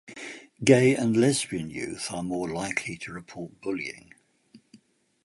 [0.63, 4.11] Gay and lesbian youth are more likely to report bullying.